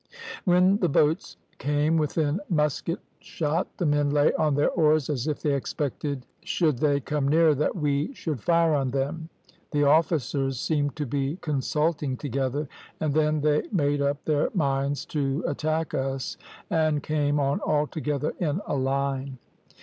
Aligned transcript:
When 0.45 0.77
the 0.77 0.89
boats 0.89 1.37
came 1.59 1.95
within 1.95 2.41
musket 2.49 2.99
shot, 3.19 3.67
the 3.77 3.85
men 3.85 4.09
lay 4.09 4.33
on 4.33 4.55
their 4.55 4.71
oars 4.71 5.11
as 5.11 5.27
if 5.27 5.43
they 5.43 5.53
expected 5.53 6.25
should 6.43 6.79
they 6.79 6.99
come 6.99 7.27
nearer 7.27 7.53
that 7.53 7.75
we 7.75 8.11
should 8.15 8.41
fire 8.41 8.73
on 8.73 8.89
them 8.89 9.29
the 9.69 9.83
officers 9.83 10.59
seemed 10.59 10.95
to 10.95 11.05
be 11.05 11.35
consulting 11.41 12.17
together 12.17 12.67
and 12.99 13.13
then 13.13 13.41
they 13.41 13.61
made 13.71 14.01
up 14.01 14.25
their 14.25 14.49
minds 14.55 15.05
to 15.05 15.43
attack 15.45 15.93
us, 15.93 16.35
and 16.71 17.03
came 17.03 17.39
on 17.39 17.61
altogether 17.61 18.33
in 18.39 18.59
a 18.65 18.73
line. 18.75 19.37